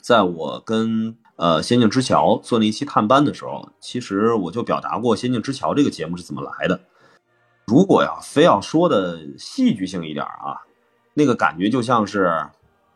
[0.00, 6.80] 在我跟呃《仙境之桥》做那一期探班的时候，其实我就表达过《仙境之桥》这个节目是怎么来的。
[7.66, 10.64] 如果要非要说的戏剧性一点啊，
[11.12, 12.46] 那个感觉就像是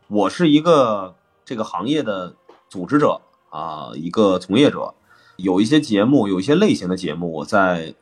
[0.09, 1.17] 我是一个。
[1.45, 2.35] 这个行业的
[2.69, 4.95] 组织者啊，一个从业者，
[5.37, 7.95] 有一些节目，有一些类型的节目，我在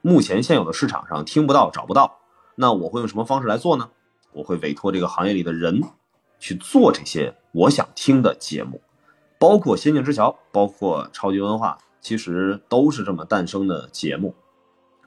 [0.00, 2.18] 目前现有的市场上听不到、找不到。
[2.56, 3.90] 那我会用什么方式来做呢？
[4.32, 5.82] 我会委托这个行业里的人
[6.38, 8.80] 去做这些我想听的节目，
[9.38, 14.34] 包括《仙境之桥》，包括《超级文化》，其实都是这么诞生的节目。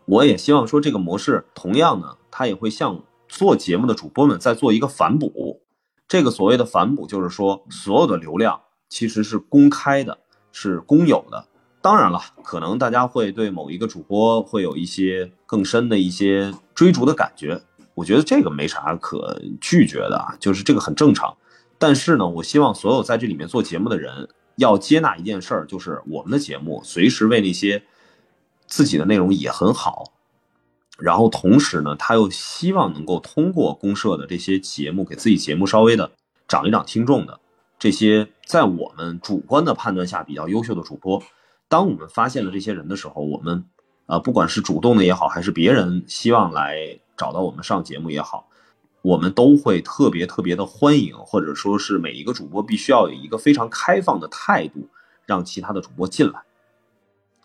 [0.05, 5.61] 我也希望说，这个模式同样呢，它也会向做节目的主播们再做一个反哺。
[6.07, 10.17] 这个所谓的反哺，就是说所有的流量其实是公开的，
[10.51, 11.47] 是公有的。
[11.81, 17.61] 当然了，可能大家会对某一个主播会有一些更深的一些追逐的感觉，
[17.93, 21.35] 我觉得这个没啥可拒绝的啊，就是这个很正常。
[21.77, 27.83] 但是呢，我希望所有在这里面做节目的人要接纳一件事儿，就是我们的节目随时为那些
[28.65, 30.13] 自己的内容也很好。
[30.97, 36.11] 然后同时呢，他又希望能够通过公社的这些节目，给自己节目稍微的
[36.47, 37.39] 涨一涨听众的
[37.77, 41.21] 这些，在我们主观的判断下比较优秀的主播，
[41.67, 43.63] 当我们发现了这些人的时候，我们
[44.07, 48.47] 啊，不管是主动的也好，还是别人希望来找到我们上节目也好，
[49.03, 54.89] 我们都会特别特别的欢迎，或者说是每一个主播必须要有一个非常开放的态度，
[55.27, 56.41] 让其他的主播进来。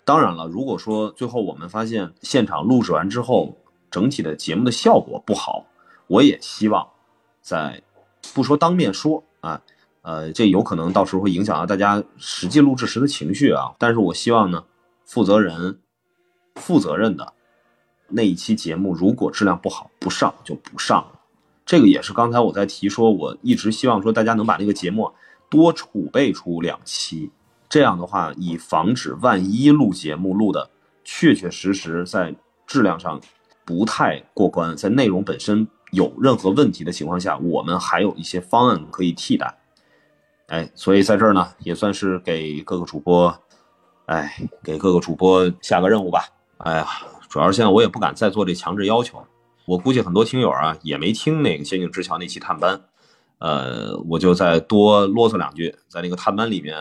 [0.04, 3.56] 当然了，如果说最后我们发现现场录制完之后，
[3.90, 5.64] 整体的节目的效果不好，
[6.08, 6.88] 我也希望
[7.40, 7.82] 在
[8.34, 9.62] 不说当面说啊，
[10.02, 13.74] 呃，这有可能到时候会影响到大家实际录制时的情绪啊。
[13.78, 14.64] 但是我希望呢，
[15.04, 15.78] 负责人
[16.56, 17.32] 负责任的
[18.08, 21.20] 那一期节目，如果质量不好，不上就不上了。
[21.64, 25.12] 这个也是刚才我在提说，我一直希望说大家能把这个节目
[25.48, 27.30] 多储备出两期。
[27.72, 30.68] 这样的话，以防止万一录节目录的
[31.04, 32.35] 确确实实在
[32.66, 33.18] 质量上
[33.64, 39.56] 不太过关，在内容本身有任何问题的情况下，我们还有一些方案可以替代。
[40.48, 43.35] 哎，所以在这儿呢，也算是给各个主播，
[44.04, 46.26] 哎，给各个主播下个任务吧。
[46.58, 46.87] 哎呀，
[47.30, 49.26] 主要是现在我也不敢再做这强制要求。
[49.64, 52.82] 我估计很多听友啊也没听那个《仙境之桥》那期探班，
[53.38, 56.76] 呃，我就再多啰嗦两句，在那个探班里面。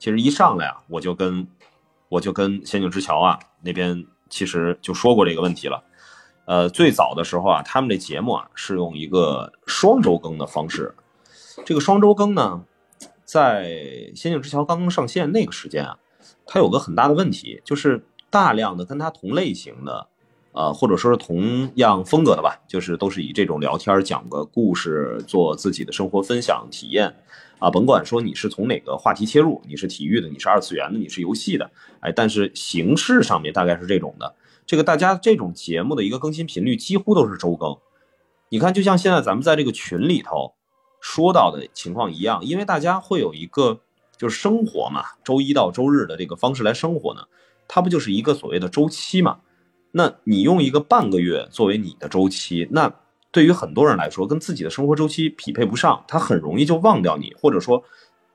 [0.00, 1.46] 其实一上来啊，我就跟
[2.08, 5.84] 我就跟仙境之桥啊那边其实就说过这个问题了。
[6.46, 10.94] 呃，最早的时候啊，他们这节目啊是用一个双周更的方式。
[11.66, 12.64] 这个双周更呢，
[13.24, 15.98] 在仙境之桥刚刚上线那个时间啊，
[16.46, 20.06] 它有个很大的问题，就是大量的跟它同类型的，
[20.52, 27.14] 呃，或者说是同样风格的吧，就是都是以这种聊天讲个故事，做自己的生活分享体验。
[27.60, 31.70] 啊，甭管说你是从哪个话题切入，你是体育的，你是二次元的，你是游戏的，
[32.00, 34.34] 哎，但是形式上面大概是这种的。
[34.66, 37.76] 这个大家这种节目的一个更新频率几乎都是周更。
[38.48, 40.54] 你看，就像现在咱们在这个群里头
[41.00, 43.80] 说到的情况一样，因为大家会有一个
[44.16, 47.20] 就是生活嘛，周一到周日的这个方式来生活呢，
[47.68, 49.40] 它不就是一个所谓的周期嘛？
[49.92, 52.94] 那你用一个半个月作为你的周期，那。
[53.32, 57.84] 对于很多人来说，跟自己的生活周期匹配不上，他很容易就忘掉你，或者说，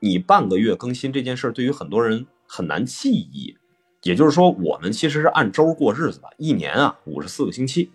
[0.00, 3.56] 你半个月更新这件事，对于很多人很难记忆。
[4.02, 7.90] 也就是说，我们其实是按周过日子的，一年啊五十四个星期，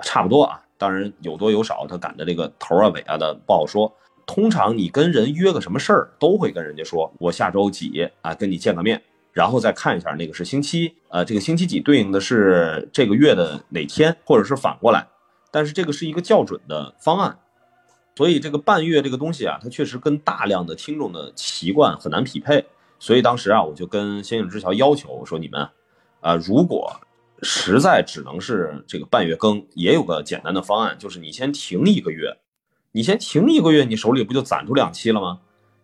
[0.00, 0.62] 差不多啊。
[0.78, 3.92] 当然有多有少，他赶的这个头啊尾啊的不好说。
[4.26, 15.06] 通常你跟人约个什么事儿，都会跟人家说，我下周几啊跟你见个面，然后再看一下那个是星期，呃，这个星期几对应的是这个月的哪天，或者是反过来。
[15.56, 17.38] 但是这个是一个校准的方案，
[18.14, 22.66] 所以这个半月这个东西啊，它确实跟大量的听众的习惯很难匹配。
[22.98, 25.66] 所以当时啊，我就跟仙影之桥要求我说：“你们
[26.20, 27.00] 啊，如果
[27.40, 32.36] 实在只能是这个半月更，也有个简单的方案，就是你先停一个月，
[32.92, 35.40] 你先停一个月，你手里不就攒出两期了吗？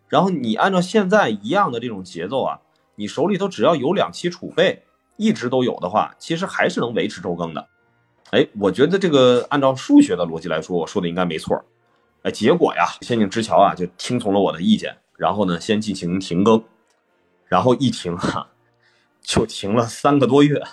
[0.07, 2.59] 然后你按照现在一样的这种节奏啊，
[2.93, 4.83] 你手里头只要有两期储备，
[5.17, 7.69] 一直都有的话，其实还是能维持周更的。”
[8.33, 11.63] 哎，我觉得这个按照数学的逻辑来说，我说的应该没错。
[12.23, 16.63] 哎，结果呀，仙境之桥啊就听从了我的意见，然后呢，先进行停更，
[17.45, 18.49] 然后一停哈，
[19.21, 20.63] 就停了三个多月。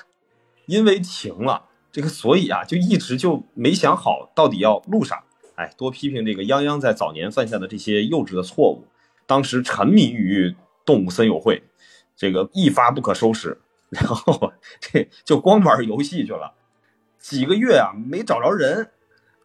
[0.64, 5.22] 因为停了这个，所以啊，就一直就没想好到底要录啥。
[5.56, 8.86] 哎，多批评这个泱泱在早年犯下的这些幼稚的错误。
[9.26, 11.62] 当时沉迷于动物森友会，
[12.16, 16.54] 这个一发不可收拾，然后这就光玩游戏去了。
[17.20, 18.90] 几个月啊，没找着人，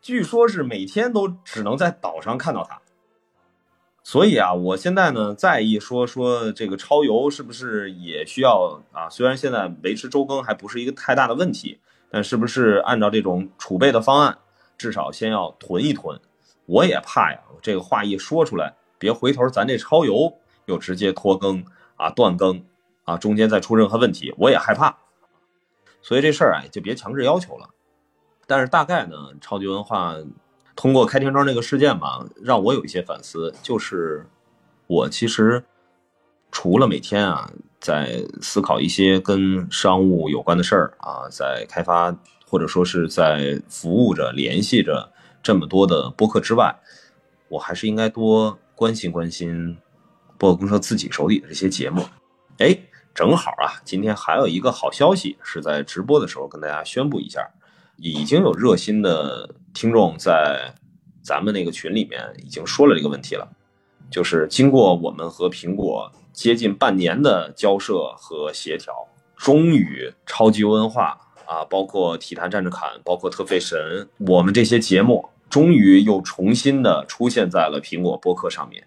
[0.02, 2.80] 据说是每天都只能在岛上看到他。
[4.02, 9.10] 所以啊，我现在呢在意说说这个超游是不是也需要啊？
[9.10, 14.38] 虽然现在维持周更还不是一个太大的问题，但是不是按照这种储备的方案，
[14.78, 16.20] 至少先要囤一囤。
[16.68, 20.34] 我也怕呀，这个话一说出来，别回头咱这超游
[20.66, 21.66] 又直接拖更
[21.98, 22.64] 啊、断更
[23.04, 24.98] 啊，中间再出任何问题，我也害怕。
[26.08, 27.68] 所以这事儿啊，就别强制要求了。
[28.46, 30.16] 但是大概呢，超级文化
[30.76, 34.28] 通过开天窗这个事件吧，让我有一些反思，就是
[34.86, 35.64] 我其实
[36.52, 42.16] 除了每天啊在思考一些跟商务有关的事儿啊，在开发
[42.48, 46.76] 或者说是在服务着、联系着这么多的播客之外，
[47.50, 49.76] 我还是应该多关心关心
[50.38, 52.06] 播客公社自己手里的这些节目。
[52.60, 52.78] 哎。
[53.16, 57.50] 正好啊，今天还有一个好消息是在直播的时候跟大家宣布一下，
[57.96, 60.74] 已经有热心的听众在
[61.24, 63.48] 咱们那个群里面已经说了这个问题了，
[64.12, 68.94] 就是经过我们和苹果接近半年的交涉和协调，
[69.38, 78.86] 终于超级文化啊，包括体坛战士侃，包括特费神，我们这些节目终于又重新的出现在了苹果播客上面，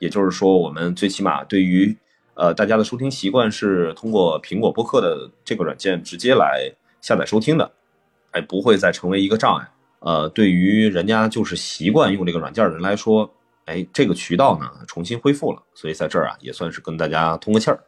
[0.00, 1.96] 也就是说，我们最起码对于。
[2.38, 7.68] 呃，大家的收听习惯是通过苹果播客的这个软件直接来下载收听的，
[8.30, 9.68] 哎，不会再成为一个障碍。
[9.98, 13.28] 呃，对于人家就是习惯用这个软件的人来说，
[13.64, 17.82] 哎，这个渠道呢重新恢复了，所以在这儿啊也算是跟大家通个气儿。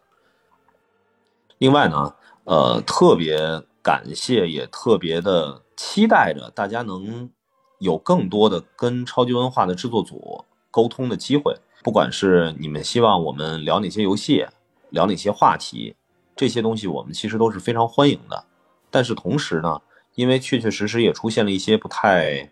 [1.58, 3.38] 另外呢，呃，特别
[3.80, 7.30] 感谢，也特别的期待着大家能
[7.78, 14.46] 有更多的跟超级文化的制作组沟通的机会，不管是你们希望我们聊哪些游戏，
[14.90, 15.94] 聊哪些话题，
[16.36, 18.44] 这些东西我们其实都是非常欢迎的。
[18.90, 19.80] 但是同时呢，
[20.14, 22.50] 因为确确实实也出现了一些不太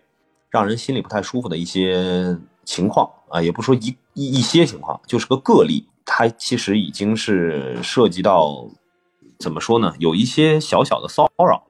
[0.49, 8.67] 让人心里不太舒服的一些情况啊，也不说一一一些情况，就是个个例，它其实已经是涉及到
[9.37, 11.63] 怎么说呢，有一些小小的骚扰了。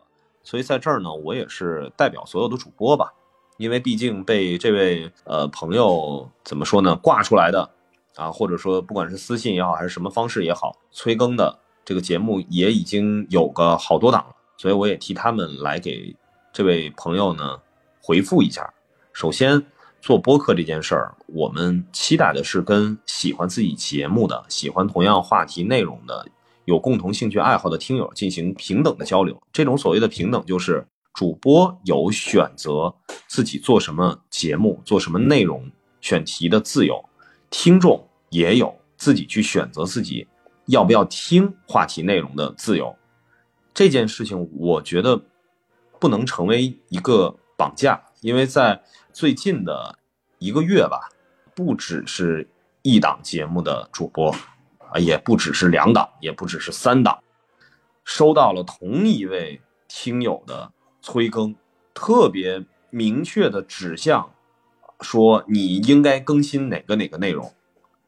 [0.43, 3.13] 所以在这儿呢，我也是代表所有的主播吧，
[3.59, 7.69] 因为毕竟被这位呃朋友怎么说呢挂出来的
[8.15, 14.35] 啊，或者说不管是私信也好，还是什么方式也好，催更的这个节目也已经有个好多档了。
[14.57, 16.15] 所以我也替他们来给
[16.53, 17.59] 这位朋友呢
[18.01, 18.73] 回复一下。
[19.11, 19.61] 首先，
[20.01, 26.25] 做播客这件事儿，我们期待的是跟喜欢自己节目的、喜欢同样话题内容的、
[26.63, 29.37] 有共同兴趣爱好的听友进行平等的交流。
[29.51, 30.87] 这种所谓的平等，就是
[31.19, 32.95] 主播有选择
[33.27, 37.03] 自己做什么节目、做什么内容、选题的自由，
[37.49, 40.25] 听众也有自己去选择自己
[40.67, 42.95] 要不要听话题内容的自由。
[43.73, 45.21] 这件事情，我觉得
[45.99, 49.99] 不能成为一个绑架，因为在最近的
[50.37, 51.09] 一个月吧，
[51.53, 52.49] 不只是
[52.81, 54.33] 一档节目的主播，
[54.89, 57.21] 啊，也不只是两档，也不只是三档，
[58.05, 60.71] 收到了同一位听友的
[61.01, 61.55] 催更，
[61.93, 64.31] 特别明确的指向，
[65.01, 67.53] 说你应该更新哪个哪个内容，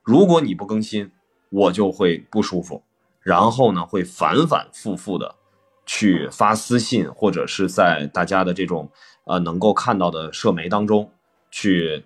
[0.03, 1.11] 如果你不更新，
[1.49, 2.83] 我就会不舒服，
[3.21, 5.35] 然后呢，会反反复复的。
[5.83, 8.89] 去发私信，或者是在大家的这种
[9.25, 11.11] 呃能够看到的社媒当中
[11.49, 12.05] 去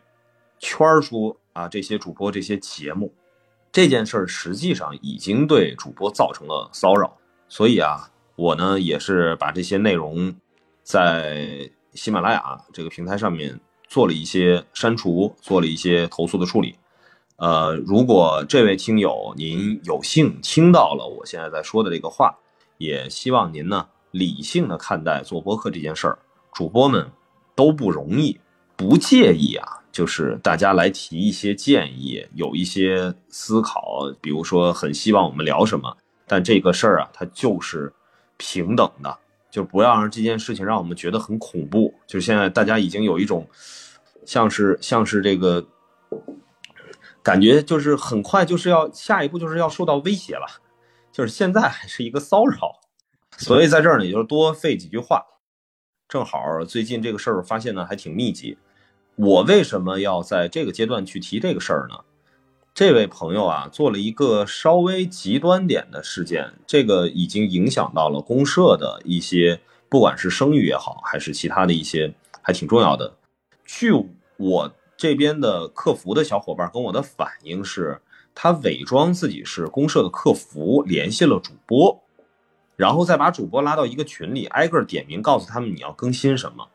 [0.58, 3.14] 圈出啊这些主播这些节目，
[3.72, 7.18] 这件事儿实际上已经对主播造成了骚扰。
[7.48, 10.34] 所以啊，我呢也是把这些内容
[10.86, 16.78] 在喜马拉雅这个平台上面做了一些删除，做了一些投诉的处理。
[17.38, 22.34] 呃，如果这位听友您有幸听到了我现在在说的这个话。
[22.78, 26.20] 也希望您呢理性的看待做播客这件事儿，
[26.52, 27.10] 主播们
[27.56, 28.38] 都不容易，
[28.76, 35.96] 不介意啊，就是大家来提一些建议，有一些思考，比如说很希望我们聊什么，
[36.28, 37.94] 但这个事儿啊，它就是
[38.36, 39.18] 平等的，
[39.56, 41.93] 就不要让这件事情让我们觉得很恐怖。
[42.06, 43.47] 就是现在大家已经有一种
[44.26, 45.66] 像是像是这个
[47.24, 50.45] 感觉，就是很快就是要下一步就是要受到威胁了。
[51.10, 52.82] 就是现在还是一个骚扰，
[53.38, 55.24] 所以在这儿呢，也就多费几句话。
[56.10, 56.38] 正好
[56.68, 58.58] 最近这个事儿发现呢还挺密集。
[59.16, 61.95] 我为什么要在这个阶段去提这个事儿呢？
[62.76, 73.16] 这位朋友啊，做了一个稍微极端点的事件，这个已经影响到了公社的一些，不管是声誉也好，还是其他的一些，还挺重要的。
[73.64, 73.92] 据
[74.36, 78.02] 我这边的客服的小伙伴跟我的反应是。
[78.38, 82.04] 他伪装自己是公社的客服，联系了主播，
[82.76, 86.68] 然后再把主播拉到一个群里，挨个点名告诉他们你要更新什么。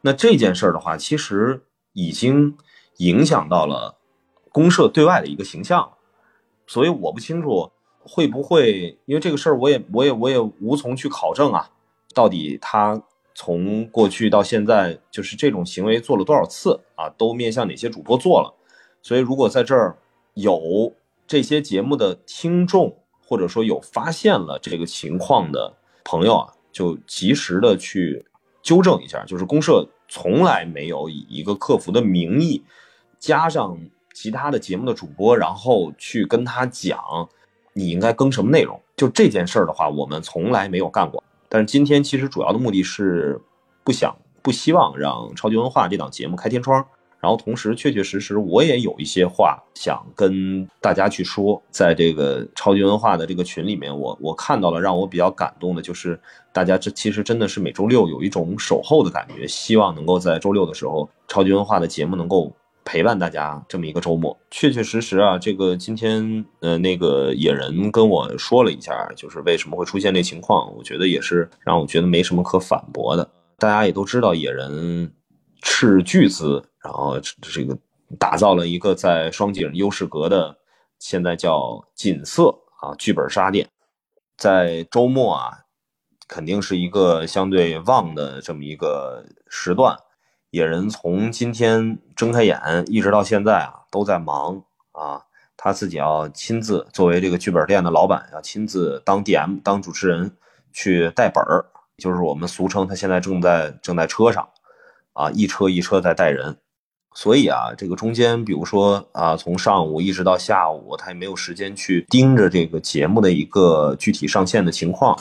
[0.00, 1.62] 那这件事儿的话，其实
[1.92, 2.58] 已经
[2.96, 3.97] 影响到了
[4.58, 5.92] 公社对外的一个形象，
[6.66, 11.70] 所以我不清楚会不会，因为这个事儿我也我也我也无从去考证啊，
[12.12, 13.00] 到底他
[13.34, 18.52] 从过去到现在就是这种行为做了多少次啊，都面向哪些主播做了，
[19.00, 19.96] 所以如果在这儿。
[20.34, 20.94] 有
[21.26, 22.96] 这些节目的听众，
[23.26, 28.24] 或者说有发现了这个情况的朋友啊，就及时的去
[28.62, 29.24] 纠正一下。
[29.24, 32.62] 就是公社从来没有以一个客服的名义
[33.18, 33.76] 加上
[34.20, 36.98] 其他的节目的主播，然后去跟他讲
[37.72, 38.80] 你应该更什么内容。
[38.96, 41.22] 就这件事儿的话，我们从来没有干过。
[41.48, 43.40] 但是今天其实主要的目的是
[43.84, 44.12] 不想、
[44.42, 46.84] 不希望让超级文化这档节目开天窗。
[47.20, 51.62] 然后同时，确确实实，我也有一些话想跟大家去说。
[51.70, 56.20] 在这个超级文化的这个群里面，我我看到了让我比较感动的，就是
[56.52, 62.52] 大家这其实真的是每周六有一种守候的感觉，希望能够在周六的时候，超级文化的节目能够
[62.88, 64.34] 陪伴大家这么一个周末。
[64.50, 73.30] 确确实实啊，这个今天呃那个野人跟我说了一下，就是为什么会出现这情况，我觉得也是让我觉得没什么可反驳的。
[73.58, 75.12] 大家也都知道，野人
[75.60, 76.64] 斥巨资。
[76.82, 77.76] 然后这个
[78.18, 80.56] 打造了一个在双井优势阁的，
[80.98, 82.48] 现在叫锦瑟
[82.80, 83.68] 啊剧本杀店，
[84.38, 85.50] 在周末啊，
[86.26, 89.94] 肯定是一个相对旺的这么一个时段，
[90.50, 95.22] 野人从今天睁开眼一直到现在啊，都在忙啊。
[95.60, 100.30] 他自己要亲自作为这个剧本店的老板，要亲自当 DM 当主持人
[100.72, 104.48] 去带本儿，就是我们俗称他现在正在正在车上
[105.14, 106.56] 啊，一车一车在带人。
[107.14, 115.18] 所以啊，这个中间，比如说啊，从上午一直到下午，他也没有时间去盯着这个节目的一个具体上线的情况。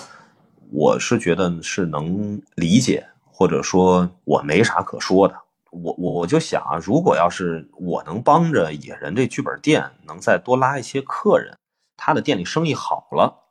[0.70, 3.08] 我是觉得是能理解，
[3.38, 5.36] 或者说我没啥可说的。
[5.70, 11.56] 我我我就想啊，如果要是我能帮着野人这剧本店能再多拉一些客人，
[11.96, 13.44] 他的店里生意好了，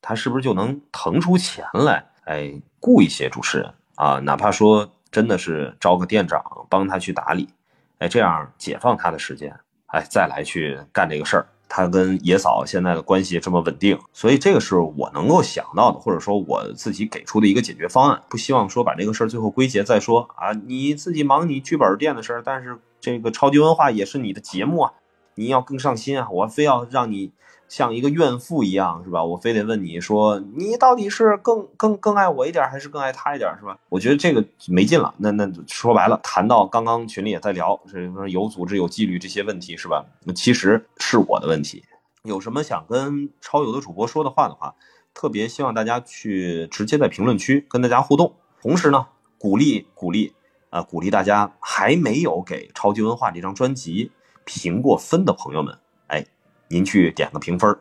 [0.00, 4.18] 他是不是就能腾出钱来，哎，雇一些主持人啊？
[4.20, 7.50] 哪怕说真的是招个店长帮他去打理。
[7.98, 9.54] 哎，这样解放他的时间，
[9.88, 11.46] 哎，再来去干这个事儿。
[11.68, 18.22] 他跟野嫂现在的关系这么稳定，所以这个是我能够想到的，或者说我自己给出的一个解决方案。
[18.28, 24.92] 不希望说把这个事儿最后归结再说啊，你自己忙你剧本店的事儿，但是这个超级文化也是你的节目啊，
[25.34, 27.32] 你要更上心啊，我非要让你。
[27.68, 29.22] 像一个怨妇一样，是吧？
[29.22, 33.78] 我非得问你说，你到底是更更更爱我一点，还是更爱他一点，是吧？
[33.90, 35.14] 我觉得这个没劲了。
[35.18, 40.04] 那那说白了，谈到刚刚群里也在聊，是说有组织、有纪律这些问题，是吧？
[40.24, 41.84] 那其实是我的问题。
[42.22, 44.74] 有什么想跟超游的主播说的话的话，
[45.14, 48.34] 特别希望大家去直接在评论区跟大家互动。
[48.60, 49.06] 同时呢，
[49.38, 50.32] 鼓励鼓励
[50.70, 54.10] 啊，鼓励大家还没有给超级文化这张专辑
[54.44, 55.78] 评过分的朋友们。
[56.08, 56.24] 哎
[56.68, 57.76] 您去点个评分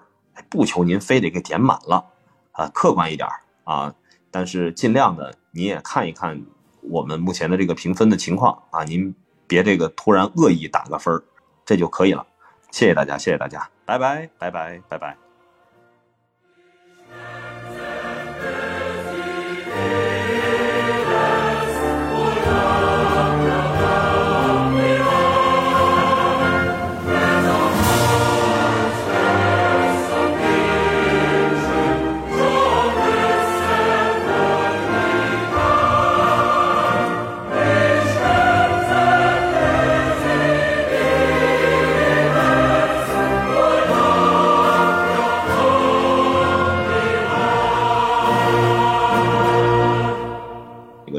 [0.50, 2.06] 不求您非得给点满了，
[2.52, 3.28] 啊，客观一点
[3.64, 3.94] 啊，
[4.32, 6.42] 但是尽量的你也看一看
[6.82, 9.14] 我们目前的这个评分的情况啊，您
[9.48, 11.22] 别这个突然恶意打个分
[11.66, 12.26] 这就可以了。
[12.72, 15.27] 谢谢大家，谢谢大家，拜拜，拜拜，拜拜。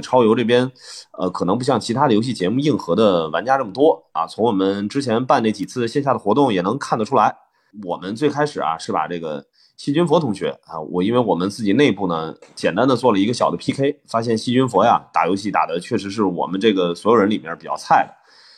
[0.08, 0.72] 超游这边，
[1.18, 4.26] 呃，可能不像其他的游戏节目硬核的玩家这么多啊。
[4.26, 7.36] 从我们之前办那几次线下的活动也能看得出来，
[7.84, 9.44] 我们最开始啊是把这个
[9.76, 18.14] 细菌佛同学啊，我因为我们自己内部呢简单的做了一个小的 PK，发现细菌佛呀打游戏打的确实是我们这个所有人里面比较菜的，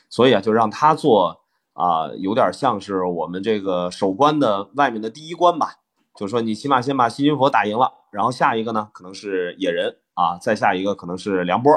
[0.08, 1.36] 所以啊就让他做
[1.72, 5.74] 啊，有点像是我们这个守关的外面的第一关吧，
[6.16, 9.96] 就是说你起码先把细菌佛打赢了，然后下一个呢可能是野人。
[10.20, 11.72] 啊，再下一个可能是梁波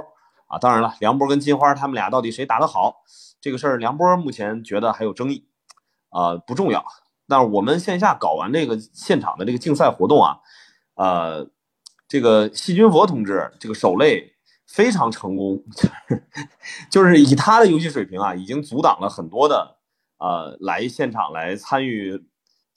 [0.48, 2.98] 啊，当然了，梁波跟金花他们俩到底谁打得好，
[3.40, 5.48] 这个事儿梁波目前觉得还有争议，
[6.10, 6.84] 啊不重要。
[7.26, 10.40] 但是我们线下搞完这个现场的这个竞赛活动啊，
[10.96, 11.48] 呃，
[12.06, 14.34] 这个细菌佛同志这个手类
[14.68, 15.64] 非常成功，
[16.92, 19.78] 就是以他的游戏水平啊，已经阻挡了很多的
[20.18, 22.26] 呃来现场来参与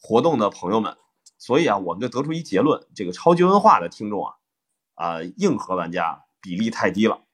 [0.00, 0.96] 活动的朋友们。
[1.38, 4.34] 所以啊，我们就得出一结论，这个超级文化的听众啊。
[4.96, 7.25] 啊，硬核玩家比例太低了。